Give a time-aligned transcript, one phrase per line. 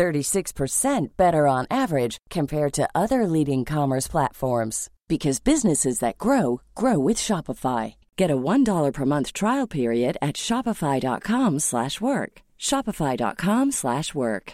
[0.00, 6.98] 36% better on average compared to other leading commerce platforms because businesses that grow grow
[6.98, 7.96] with Shopify.
[8.16, 12.32] Get a $1 per month trial period at shopify.com/work.
[12.58, 14.52] shopify.com/work.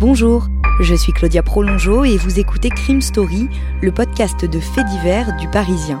[0.00, 0.48] Bonjour,
[0.80, 3.48] je suis Claudia Prolongeau et vous écoutez Crime Story,
[3.82, 6.00] le podcast de faits divers du Parisien.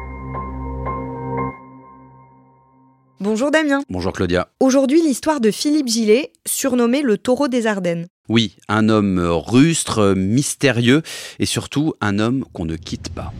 [3.23, 3.83] Bonjour Damien.
[3.87, 4.47] Bonjour Claudia.
[4.59, 8.07] Aujourd'hui, l'histoire de Philippe Gillet, surnommé le taureau des Ardennes.
[8.29, 11.03] Oui, un homme rustre, mystérieux
[11.37, 13.31] et surtout un homme qu'on ne quitte pas.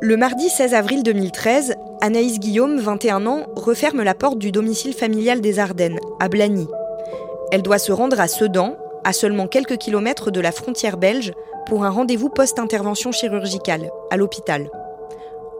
[0.00, 5.42] Le mardi 16 avril 2013, Anaïs Guillaume, 21 ans, referme la porte du domicile familial
[5.42, 6.68] des Ardennes, à Blagny.
[7.52, 11.34] Elle doit se rendre à Sedan, à seulement quelques kilomètres de la frontière belge,
[11.66, 14.70] pour un rendez-vous post-intervention chirurgicale, à l'hôpital.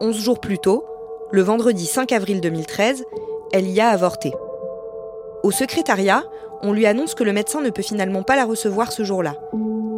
[0.00, 0.86] Onze jours plus tôt,
[1.30, 3.04] le vendredi 5 avril 2013,
[3.52, 4.32] elle y a avorté.
[5.42, 6.24] Au secrétariat,
[6.62, 9.34] on lui annonce que le médecin ne peut finalement pas la recevoir ce jour-là.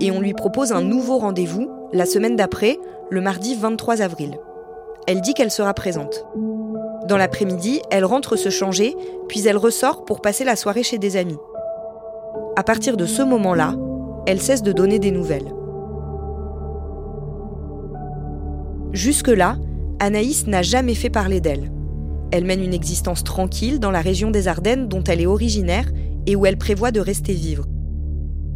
[0.00, 2.78] Et on lui propose un nouveau rendez-vous, la semaine d'après,
[3.10, 4.38] le mardi 23 avril.
[5.06, 6.26] Elle dit qu'elle sera présente.
[7.06, 8.96] Dans l'après-midi, elle rentre se changer,
[9.28, 11.38] puis elle ressort pour passer la soirée chez des amis.
[12.56, 13.74] À partir de ce moment-là,
[14.26, 15.54] elle cesse de donner des nouvelles.
[18.92, 19.56] Jusque-là,
[20.02, 21.70] Anaïs n'a jamais fait parler d'elle.
[22.32, 25.90] Elle mène une existence tranquille dans la région des Ardennes dont elle est originaire
[26.26, 27.66] et où elle prévoit de rester vivre.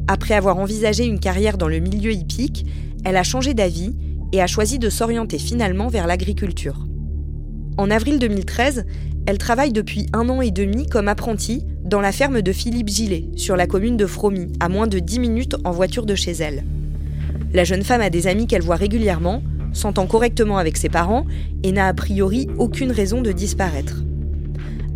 [0.09, 2.65] Après avoir envisagé une carrière dans le milieu hippique,
[3.05, 3.95] elle a changé d'avis
[4.33, 6.87] et a choisi de s'orienter finalement vers l'agriculture.
[7.77, 8.87] En avril 2013,
[9.27, 13.27] elle travaille depuis un an et demi comme apprentie dans la ferme de Philippe Gillet,
[13.37, 16.65] sur la commune de Fromy, à moins de 10 minutes en voiture de chez elle.
[17.53, 19.43] La jeune femme a des amis qu'elle voit régulièrement,
[19.75, 21.27] s'entend correctement avec ses parents
[21.63, 24.03] et n'a a priori aucune raison de disparaître.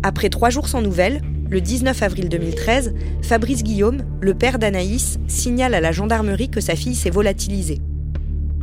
[0.01, 5.73] Après trois jours sans nouvelles, le 19 avril 2013, Fabrice Guillaume, le père d'Anaïs, signale
[5.73, 7.79] à la gendarmerie que sa fille s'est volatilisée.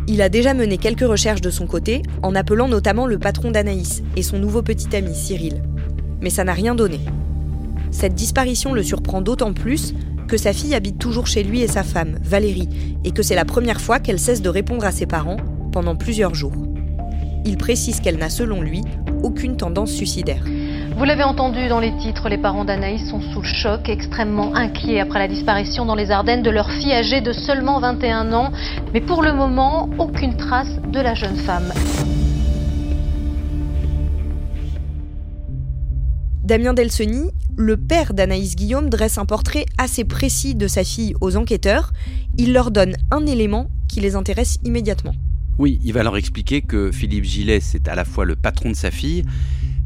[0.09, 4.03] Il a déjà mené quelques recherches de son côté, en appelant notamment le patron d'Anaïs
[4.15, 5.63] et son nouveau petit ami Cyril.
[6.21, 7.01] Mais ça n'a rien donné.
[7.91, 9.95] Cette disparition le surprend d'autant plus
[10.29, 13.45] que sa fille habite toujours chez lui et sa femme, Valérie, et que c'est la
[13.45, 15.39] première fois qu'elle cesse de répondre à ses parents
[15.77, 16.55] pendant plusieurs jours.
[17.45, 18.81] Il précise qu'elle n'a selon lui
[19.23, 20.43] aucune tendance suicidaire.
[20.97, 25.01] Vous l'avez entendu dans les titres, les parents d'Anaïs sont sous le choc, extrêmement inquiets
[25.01, 28.53] après la disparition dans les Ardennes de leur fille âgée de seulement 21 ans.
[28.95, 31.71] Mais pour le moment, aucune trace de la jeune femme.
[36.43, 41.37] Damien Delseny, le père d'Anaïs Guillaume, dresse un portrait assez précis de sa fille aux
[41.37, 41.93] enquêteurs.
[42.39, 45.13] Il leur donne un élément qui les intéresse immédiatement.
[45.59, 48.77] Oui, il va leur expliquer que Philippe Gillet, c'est à la fois le patron de
[48.77, 49.25] sa fille,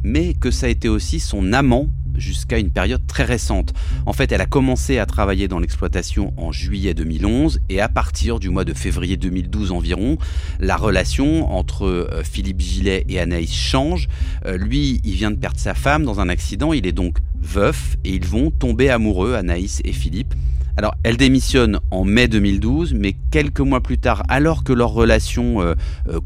[0.03, 1.89] mais que ça a été aussi son amant
[2.21, 3.73] jusqu'à une période très récente.
[4.07, 8.39] En fait, elle a commencé à travailler dans l'exploitation en juillet 2011 et à partir
[8.39, 10.19] du mois de février 2012 environ,
[10.59, 14.09] la relation entre euh, Philippe Gillet et Anaïs change.
[14.47, 17.97] Euh, lui, il vient de perdre sa femme dans un accident, il est donc veuf
[18.05, 20.35] et ils vont tomber amoureux, Anaïs et Philippe.
[20.77, 25.61] Alors, elle démissionne en mai 2012, mais quelques mois plus tard, alors que leur relation
[25.61, 25.75] euh,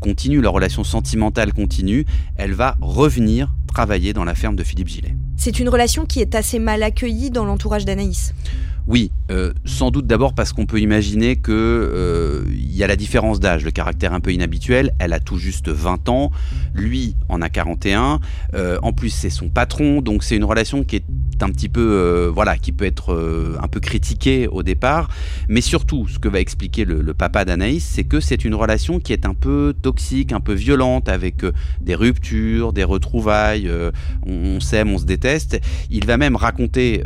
[0.01, 2.05] continue, leur relation sentimentale continue,
[2.37, 5.17] elle va revenir travailler dans la ferme de Philippe Gillet.
[5.37, 8.33] C'est une relation qui est assez mal accueillie dans l'entourage d'Anaïs.
[8.87, 13.41] Oui, euh, sans doute d'abord parce qu'on peut imaginer que euh, y a la différence
[13.41, 14.93] d'âge, le caractère un peu inhabituel.
[14.99, 16.31] Elle a tout juste 20 ans,
[16.75, 18.21] lui en a 41.
[18.53, 21.05] Euh, en plus, c'est son patron, donc c'est une relation qui est
[21.45, 25.09] un petit peu, euh, voilà, qui peut être euh, un peu critiquée au départ.
[25.49, 29.13] Mais surtout, ce que va expliquer le, papa d'Anaïs, c'est que c'est une relation qui
[29.13, 33.71] est un peu toxique, un peu violente, avec euh, des ruptures, des retrouvailles.
[34.27, 35.61] on, on s'aime, on se déteste.
[35.91, 37.03] Il va même raconter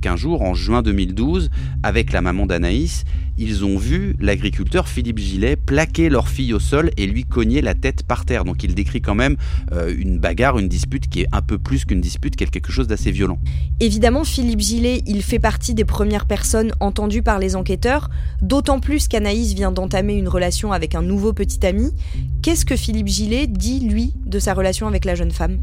[0.00, 1.50] qu'un jour, en juin 2012 2012,
[1.82, 3.04] avec la maman d'Anaïs,
[3.38, 7.74] ils ont vu l'agriculteur Philippe Gillet plaquer leur fille au sol et lui cogner la
[7.74, 8.44] tête par terre.
[8.44, 9.36] Donc il décrit quand même
[9.72, 13.10] euh, une bagarre, une dispute qui est un peu plus qu'une dispute, quelque chose d'assez
[13.10, 13.38] violent.
[13.80, 18.10] Évidemment, Philippe Gillet, il fait partie des premières personnes entendues par les enquêteurs,
[18.42, 21.90] d'autant plus qu'Anaïs vient d'entamer une relation avec un nouveau petit ami.
[22.42, 25.58] Qu'est-ce que Philippe Gillet dit, lui, de sa relation avec la jeune femme?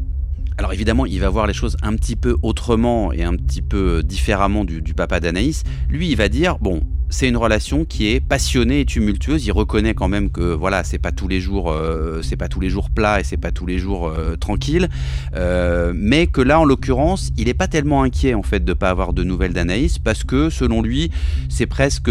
[0.58, 4.02] Alors évidemment, il va voir les choses un petit peu autrement et un petit peu
[4.02, 5.62] différemment du, du papa d'Anaïs.
[5.88, 9.44] Lui, il va dire, bon, c'est une relation qui est passionnée et tumultueuse.
[9.44, 12.60] Il reconnaît quand même que voilà, c'est pas tous les jours, euh, c'est pas tous
[12.60, 14.88] les jours plat et c'est pas tous les jours euh, tranquille,
[15.34, 18.90] euh, mais que là, en l'occurrence, il est pas tellement inquiet en fait de pas
[18.90, 21.10] avoir de nouvelles d'Anaïs parce que selon lui,
[21.48, 22.10] c'est presque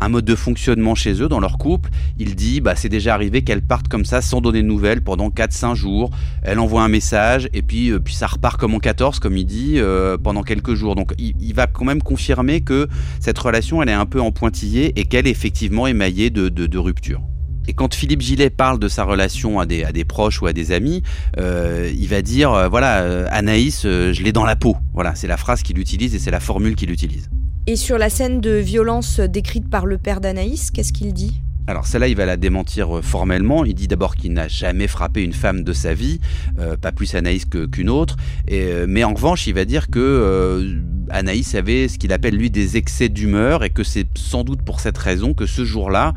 [0.00, 1.90] un mode de fonctionnement chez eux dans leur couple.
[2.18, 5.28] Il dit, bah c'est déjà arrivé qu'elle parte comme ça sans donner de nouvelles pendant
[5.28, 6.10] 4-5 jours.
[6.42, 9.78] Elle envoie un message et puis puis ça repart comme en 14 comme il dit
[10.22, 10.96] pendant quelques jours.
[10.96, 12.88] Donc il, il, va quand même confirmer que
[13.20, 16.78] cette relation, elle est un peu en et qu'elle est effectivement émaillée de, de, de
[16.78, 17.22] ruptures.
[17.68, 21.02] Et quand Philippe Gillet parle de sa relation à des, proches ou à des amis,
[21.38, 24.76] euh, il va dire euh, voilà, euh, Anaïs, je l'ai dans la peau.
[24.94, 27.28] Voilà, c'est la phrase qu'il utilise et c'est la formule qu'il utilise.
[27.66, 31.42] Et sur la scène de violence décrite par le père d'Anaïs, qu'est-ce qu'il dit?
[31.70, 33.64] Alors celle-là, il va la démentir euh, formellement.
[33.64, 36.20] Il dit d'abord qu'il n'a jamais frappé une femme de sa vie,
[36.58, 38.16] euh, pas plus Anaïs qu'une autre.
[38.50, 40.80] Euh, mais en revanche, il va dire que euh,
[41.10, 44.80] Anaïs avait ce qu'il appelle lui des excès d'humeur et que c'est sans doute pour
[44.80, 46.14] cette raison que ce jour-là,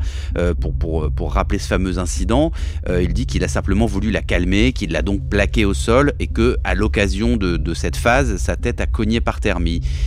[0.60, 2.52] pour, rappeler ce fameux incident,
[2.88, 6.26] il dit qu'il a simplement voulu la calmer, qu'il l'a donc plaquée au sol et
[6.28, 9.58] que à l'occasion de, cette phase, sa tête a cogné par terre.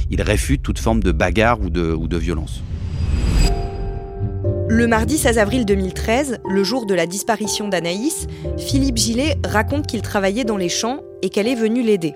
[0.10, 2.64] Il réfute toute forme de bagarre ou de violence.
[4.70, 8.28] Le mardi 16 avril 2013, le jour de la disparition d'Anaïs,
[8.58, 12.16] Philippe Gillet raconte qu'il travaillait dans les champs et qu'elle est venue l'aider.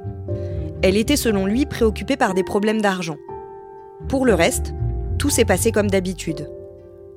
[0.84, 3.16] Elle était selon lui préoccupée par des problèmes d'argent.
[4.10, 4.74] Pour le reste,
[5.18, 6.50] tout s'est passé comme d'habitude.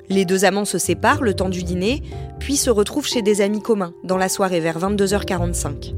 [0.08, 2.02] Les deux amants se séparent le temps du dîner,
[2.38, 5.96] puis se retrouvent chez des amis communs dans la soirée vers 22h45.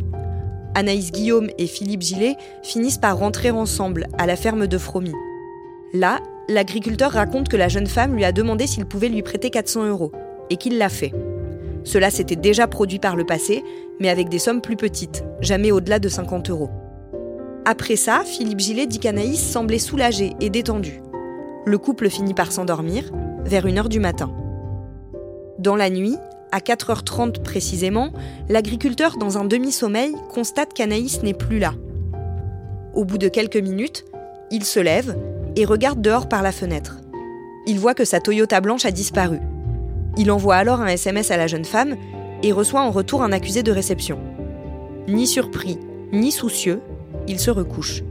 [0.74, 5.12] Anaïs Guillaume et Philippe Gillet finissent par rentrer ensemble à la ferme de Fromy.
[5.92, 9.86] Là, l'agriculteur raconte que la jeune femme lui a demandé s'il pouvait lui prêter 400
[9.86, 10.12] euros,
[10.50, 11.12] et qu'il l'a fait.
[11.84, 13.62] Cela s'était déjà produit par le passé,
[14.00, 16.70] mais avec des sommes plus petites, jamais au-delà de 50 euros.
[17.64, 21.00] Après ça, Philippe Gillet dit qu'Anaïs semblait soulagée et détendue.
[21.64, 23.10] Le couple finit par s'endormir,
[23.44, 24.32] vers 1h du matin.
[25.58, 26.16] Dans la nuit,
[26.52, 28.12] à 4h30 précisément,
[28.48, 31.74] l'agriculteur, dans un demi-sommeil, constate qu'Anaïs n'est plus là.
[32.94, 34.04] Au bout de quelques minutes,
[34.50, 35.16] il se lève
[35.56, 36.98] et regarde dehors par la fenêtre.
[37.66, 39.40] Il voit que sa Toyota blanche a disparu.
[40.16, 41.96] Il envoie alors un SMS à la jeune femme
[42.42, 44.18] et reçoit en retour un accusé de réception.
[45.08, 45.78] Ni surpris,
[46.12, 46.80] ni soucieux,
[47.26, 48.02] il se recouche.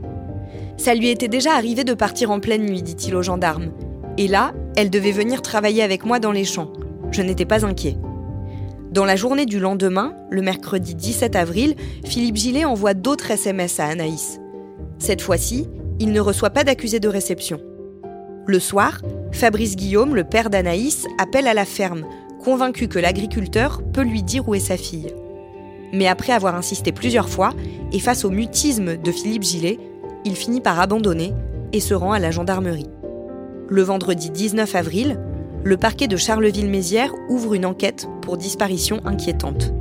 [0.76, 3.72] Ça lui était déjà arrivé de partir en pleine nuit, dit-il aux gendarmes.
[4.18, 6.72] Et là, elle devait venir travailler avec moi dans les champs.
[7.10, 7.96] Je n'étais pas inquiet.
[8.90, 13.86] Dans la journée du lendemain, le mercredi 17 avril, Philippe Gillet envoie d'autres SMS à
[13.86, 14.40] Anaïs.
[14.98, 17.60] Cette fois-ci, il ne reçoit pas d'accusé de réception.
[18.46, 19.00] Le soir,
[19.32, 22.04] Fabrice Guillaume, le père d'Anaïs, appelle à la ferme,
[22.42, 25.12] convaincu que l'agriculteur peut lui dire où est sa fille.
[25.92, 27.52] Mais après avoir insisté plusieurs fois,
[27.92, 29.78] et face au mutisme de Philippe Gillet,
[30.24, 31.32] il finit par abandonner
[31.72, 32.90] et se rend à la gendarmerie.
[33.68, 35.20] Le vendredi 19 avril,
[35.64, 39.72] le parquet de Charleville-Mézières ouvre une enquête pour disparition inquiétante.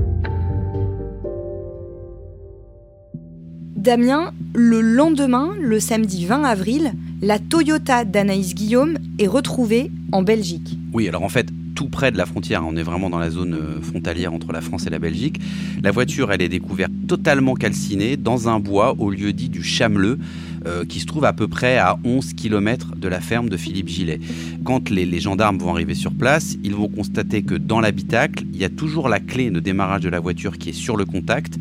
[3.85, 10.79] Damien, le lendemain, le samedi 20 avril, la Toyota d'Anaïs Guillaume est retrouvée en Belgique.
[10.91, 13.55] Oui, alors en fait, tout près de la frontière, on est vraiment dans la zone
[13.83, 15.39] frontalière entre la France et la Belgique.
[15.83, 20.17] La voiture, elle est découverte totalement calcinée dans un bois au lieu dit du Chameleux,
[20.65, 23.87] euh, qui se trouve à peu près à 11 km de la ferme de Philippe
[23.87, 24.19] Gillet.
[24.63, 28.59] Quand les, les, gendarmes vont arriver sur place, ils vont constater que dans l'habitacle, il
[28.59, 31.59] y a toujours la clé de démarrage de la voiture qui est sur le contact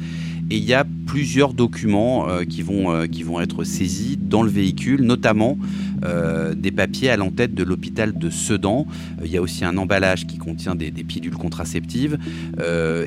[0.51, 4.43] et il y a plusieurs documents euh, qui, vont, euh, qui vont être saisis dans
[4.43, 5.57] le véhicule, notamment
[6.05, 8.87] euh, des papiers à l'entête de l'hôpital de Sedan.
[9.25, 12.19] il y a aussi un emballage qui contient des, pilules contraceptives.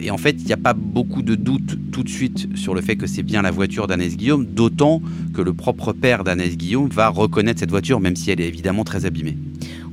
[0.02, 2.82] et en fait, il n'y a pas beaucoup de doute tout de suite sur le
[2.82, 5.02] fait que c'est bien la voiture d'Annès Guillaume, d'autant
[5.34, 8.84] que le propre père d'Annès Guillaume va reconnaître cette voiture, même si elle est évidemment
[8.84, 9.38] très abîmée.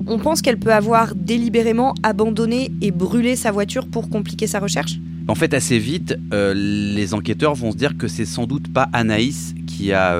[0.06, 4.98] On pense qu'elle peut avoir délibérément abandonné et brûlé sa voiture pour compliquer sa recherche?
[5.26, 8.88] En fait, assez vite, euh, les enquêteurs vont se dire que c'est sans doute pas
[8.92, 10.16] Anaïs qui a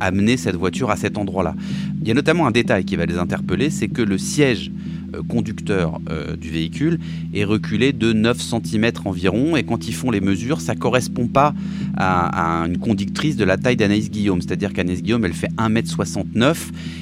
[0.00, 1.54] amené cette voiture à cet endroit-là.
[2.00, 4.70] Il y a notamment un détail qui va les interpeller, c'est que le siège
[5.14, 6.98] euh, conducteur euh, du véhicule
[7.34, 11.54] est reculé de 9 cm environ et quand ils font les mesures, ça correspond pas
[11.96, 16.56] à, une conductrice de la taille d'Anaïs Guillaume, c'est-à-dire qu'Anaïs Guillaume elle fait 1m69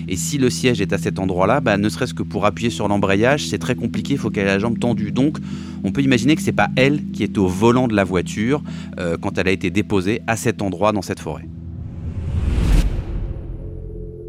[0.09, 2.89] et si le siège est à cet endroit-là, bah, ne serait-ce que pour appuyer sur
[2.89, 5.13] l'embrayage, c'est très compliqué, il faut qu'elle ait la jambe tendue.
[5.13, 5.39] Donc
[5.85, 8.63] on peut imaginer que c'est pas elle qui est au volant de la voiture
[8.99, 11.47] euh, quand elle a été déposée à cet endroit dans cette forêt.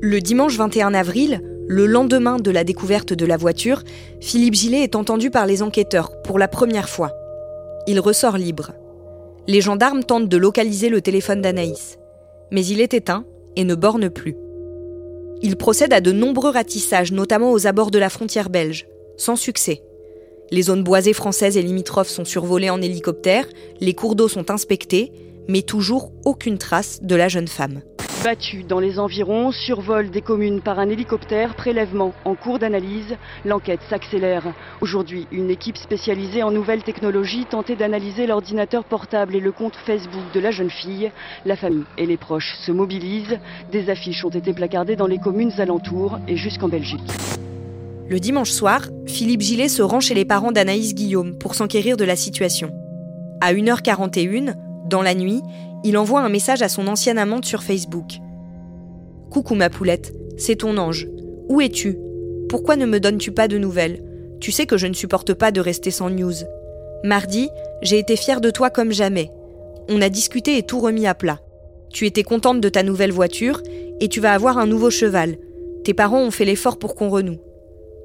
[0.06, 3.84] Le dimanche 21 avril, le lendemain de la découverte de la voiture,
[4.20, 7.14] Philippe Gillet est entendu par les enquêteurs pour la première fois.
[7.88, 8.74] Il ressort libre.
[9.48, 12.00] Les gendarmes tentent de localiser le téléphone d'Anaïs,
[12.52, 13.24] mais il est éteint
[13.56, 14.36] et ne borne plus.
[15.42, 19.84] Il procède à de nombreux ratissages, notamment aux abords de la frontière belge, sans succès.
[20.52, 23.46] Les zones boisées françaises et limitrophes sont survolées en hélicoptère,
[23.80, 25.14] les cours d'eau sont inspectés,
[25.48, 27.84] mais toujours aucune trace de la jeune femme
[28.24, 33.82] battu dans les environs, survol des communes par un hélicoptère, prélèvement en cours d'analyse, l'enquête
[33.90, 34.46] s'accélère.
[34.80, 40.24] Aujourd'hui, une équipe spécialisée en nouvelles technologies tentait d'analyser l'ordinateur portable et le compte Facebook
[40.34, 41.12] de la jeune fille.
[41.46, 43.40] La famille et les proches se mobilisent.
[43.74, 47.02] Des affiches ont été placardées dans les communes alentours et jusqu'en Belgique.
[48.08, 52.06] Le dimanche soir, Philippe Gillet se rend chez les parents d'Anaïs Guillaume pour s'enquérir de
[52.06, 52.72] la situation.
[53.42, 54.54] À 1h41,
[54.86, 55.42] dans la nuit,
[55.84, 58.20] il envoie un message à son ancienne amante sur Facebook.
[59.30, 61.08] Coucou ma poulette, c'est ton ange.
[61.50, 61.98] Où es-tu?
[62.50, 64.04] Pourquoi ne me donnes-tu pas de nouvelles?
[64.40, 66.34] Tu sais que je ne supporte pas de rester sans news.
[67.04, 67.50] Mardi,
[67.82, 69.32] j'ai été fière de toi comme jamais.
[69.90, 71.40] On a discuté et tout remis à plat.
[71.92, 73.62] Tu étais contente de ta nouvelle voiture
[74.00, 75.38] et tu vas avoir un nouveau cheval.
[75.84, 77.40] Tes parents ont fait l'effort pour qu'on renoue.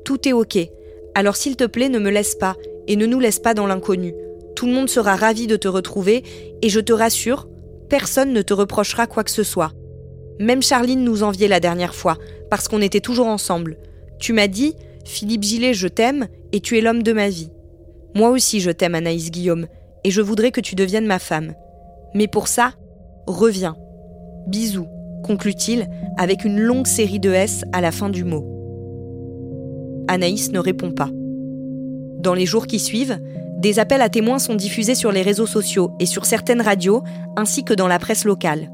[0.05, 0.59] Tout est ok.
[1.15, 2.57] Alors s'il te plaît, ne me laisse pas
[2.87, 4.15] et ne nous laisse pas dans l'inconnu.
[4.57, 6.25] Tout le monde sera ravi de te retrouver
[6.63, 7.49] et je te rassure,
[7.89, 9.73] personne ne te reprochera quoi que ce soit.
[10.41, 12.17] Même Charline nous enviait la dernière fois,
[12.51, 13.77] parce qu'on était toujours ensemble.
[14.19, 17.51] Tu m'as dit, Philippe Gillet, je t'aime, et tu es l'homme de ma vie.
[18.15, 19.67] Moi aussi je t'aime, Anaïs Guillaume,
[20.05, 21.55] et je voudrais que tu deviennes ma femme.
[22.15, 22.73] Mais pour ça,
[23.27, 23.77] reviens.
[24.47, 24.87] Bisous,
[25.25, 28.45] conclut-il, avec une longue série de S à la fin du mot.
[30.09, 31.11] Anaïs ne répond pas.
[32.19, 33.19] Dans les jours qui suivent,
[33.59, 37.03] des appels à témoins sont diffusés sur les réseaux sociaux et sur certaines radios,
[37.37, 38.71] ainsi que dans la presse locale.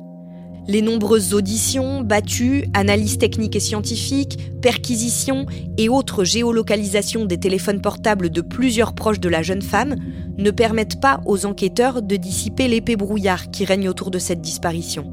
[0.67, 5.47] Les nombreuses auditions, battues, analyses techniques et scientifiques, perquisitions
[5.79, 9.97] et autres géolocalisations des téléphones portables de plusieurs proches de la jeune femme
[10.39, 15.13] ne permettent pas aux enquêteurs de dissiper l'épais brouillard qui règne autour de cette disparition.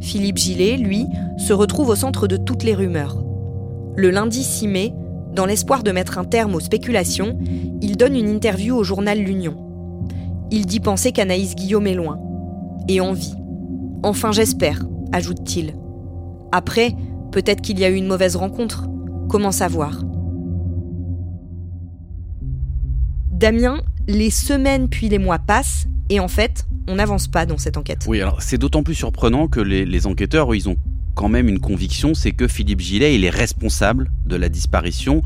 [0.00, 1.06] Philippe Gillet, lui,
[1.38, 3.22] se retrouve au centre de toutes les rumeurs.
[3.94, 4.94] Le lundi 6 mai,
[5.32, 7.38] dans l'espoir de mettre un terme aux spéculations,
[7.80, 9.56] il donne une interview au journal L'Union.
[10.50, 12.18] Il dit penser qu'Anaïs Guillaume est loin.
[12.88, 13.34] Et en vie.
[14.02, 15.74] Enfin j'espère, ajoute-t-il.
[16.52, 16.94] Après,
[17.30, 18.88] peut-être qu'il y a eu une mauvaise rencontre.
[19.28, 20.02] Comment savoir?
[23.30, 27.76] Damien, les semaines puis les mois passent et en fait, on n'avance pas dans cette
[27.76, 28.04] enquête.
[28.06, 30.76] Oui, alors c'est d'autant plus surprenant que les, enquêteurs, ils ont
[31.14, 35.22] quand même une conviction, c'est que Philippe Gillet, il est responsable de la disparition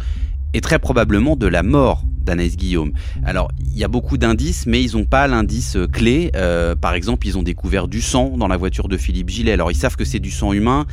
[0.55, 2.93] et très probablement de la mort d'Anaïs Guillaume.
[3.25, 6.31] Alors, il y a beaucoup d'indices, mais ils n'ont pas l'indice euh, clé.
[6.37, 9.53] Euh, par exemple, ils ont découvert du sang dans la voiture de Philippe Gillet.
[9.53, 10.87] Alors, ils savent que c'est du sang humain,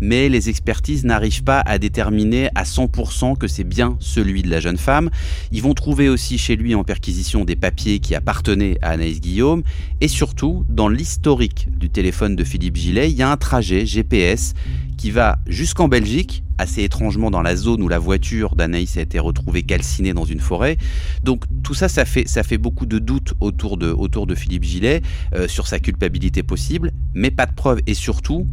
[0.00, 4.60] mais les expertises n'arrivent pas à déterminer à 100% que c'est bien celui de la
[4.60, 5.10] jeune femme.
[5.52, 9.62] Ils vont trouver aussi chez lui en perquisition des papiers qui appartenaient à Anaïs Guillaume.
[10.00, 14.54] Et surtout, dans l'historique du téléphone de Philippe Gillet, il y a un trajet GPS
[15.00, 19.18] qui va jusqu'en Belgique, assez étrangement dans la zone où la voiture d'Anaïs a été
[19.18, 20.76] retrouvée calcinée dans une forêt.
[21.24, 25.00] Donc tout ça, ça fait, ça fait beaucoup de doutes autour de, Philippe Gillet
[25.34, 27.80] euh, sur sa culpabilité possible, mais pas de preuves.
[27.86, 28.46] Et surtout,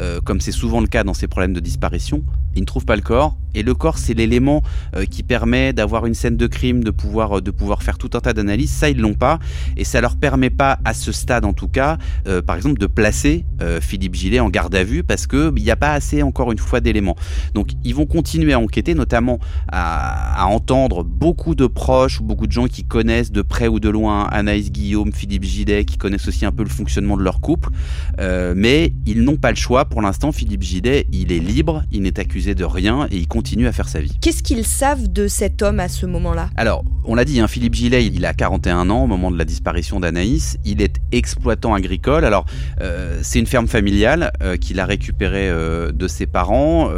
[0.00, 2.22] euh, comme c'est souvent le cas dans ces problèmes de disparition,
[2.56, 3.36] ils ne trouvent pas le corps.
[3.54, 4.62] Et le corps, c'est l'élément
[4.94, 8.10] euh, qui permet d'avoir une scène de crime, de pouvoir, euh, de pouvoir faire tout
[8.14, 8.70] un tas d'analyses.
[8.70, 9.40] Ça, ils l'ont pas.
[9.76, 11.98] Et ça leur permet pas, à ce stade en tout cas,
[12.46, 13.44] par exemple, de placer
[13.80, 16.80] Philippe Gillet en garde à vue parce qu'il n'y a pas assez, encore une fois,
[16.80, 17.16] d'éléments.
[17.54, 19.38] Donc, ils vont continuer à enquêter, notamment
[19.70, 23.80] à, à, entendre beaucoup de proches ou beaucoup de gens qui connaissent de près ou
[23.80, 27.40] de loin Anaïs Guillaume, Philippe Gillet, qui connaissent aussi un peu le fonctionnement de leur
[27.40, 27.70] couple.
[28.18, 32.20] mais ils n'ont pas le choix pour l'instant, Philippe Gillet, il est libre, il n'est
[32.20, 34.16] accusé de rien et il continue à faire sa vie.
[34.20, 36.48] Qu'est-ce qu'ils savent de cet homme à ce moment-là?
[36.56, 39.44] Alors, on l'a dit, hein, Philippe Gillet, il a 41 ans au moment de la
[39.44, 40.58] disparition d'Anaïs.
[40.64, 42.24] Il est exploitant agricole.
[42.24, 42.46] Alors,
[42.80, 46.90] euh, c'est une ferme familiale euh, qu'il a récupérée euh, de ses parents.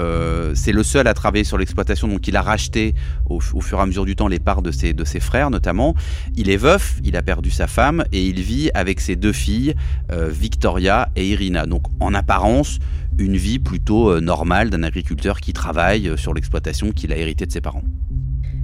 [0.54, 2.94] c'est le seul à travailler sur l'exploitation, donc il a racheté
[3.28, 5.94] au, fur et à mesure du temps les parts de ses, de ses frères notamment.
[6.36, 9.74] Il est veuf, il a perdu sa femme et il vit avec ses deux filles,
[10.10, 11.66] Victoria et Irina.
[11.66, 12.78] Donc, en apparence,
[13.18, 17.46] une vie plutôt euh, normale d'un agriculteur qui travaille euh, sur l'exploitation qu'il a hérité
[17.46, 17.84] de ses parents.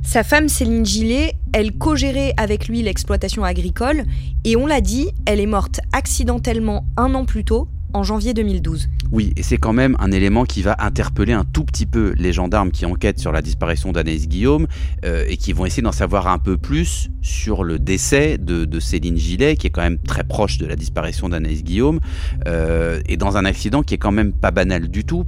[0.02, 4.04] Sa femme Céline Gillet, elle co-gérait avec lui l'exploitation agricole
[4.44, 8.88] et on l'a dit, elle est morte accidentellement un an plus tôt en janvier 2012.
[9.10, 12.32] Oui, et c'est quand même un élément qui va interpeller un tout petit peu les
[12.32, 14.66] gendarmes qui enquêtent sur la disparition d'Anaïs Guillaume
[15.04, 19.16] euh, et qui vont essayer d'en savoir un peu plus sur le décès de, Céline
[19.16, 22.00] Gillet, qui est quand même très proche de la disparition d'Anaïs Guillaume,
[22.46, 25.24] euh, et dans un accident qui est quand même pas banal du tout,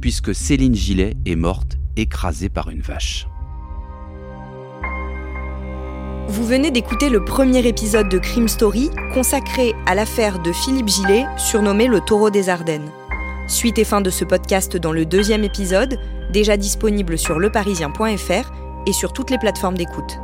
[0.00, 3.26] puisque Céline Gillet est morte écrasée par une vache.
[6.30, 11.26] Vous venez d'écouter le premier épisode de Crime Story consacré à l'affaire de Philippe Gillet,
[11.36, 12.88] surnommé le taureau des Ardennes.
[13.48, 15.98] Suite et fin de ce podcast dans le deuxième épisode,
[16.32, 18.52] déjà disponible sur leparisien.fr
[18.86, 20.20] et sur toutes les plateformes d'écoute.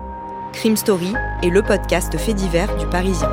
[0.52, 3.32] Crime Story est le podcast fait divers du Parisien.